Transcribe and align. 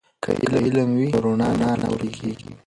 که 0.23 0.31
علم 0.51 0.89
وي 0.99 1.09
نو 1.13 1.19
رڼا 1.23 1.49
نه 1.81 1.87
ورکیږي. 1.91 2.51